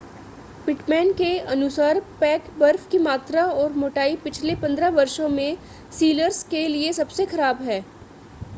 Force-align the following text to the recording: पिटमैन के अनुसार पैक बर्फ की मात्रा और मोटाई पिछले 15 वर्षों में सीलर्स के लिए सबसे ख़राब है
पिटमैन 0.67 1.11
के 1.13 1.27
अनुसार 1.47 1.99
पैक 2.21 2.45
बर्फ 2.59 2.87
की 2.91 2.97
मात्रा 2.99 3.43
और 3.45 3.73
मोटाई 3.73 4.15
पिछले 4.23 4.55
15 4.57 4.93
वर्षों 4.93 5.29
में 5.29 5.57
सीलर्स 5.91 6.43
के 6.45 6.67
लिए 6.67 6.93
सबसे 6.93 7.25
ख़राब 7.27 7.61
है 7.63 7.83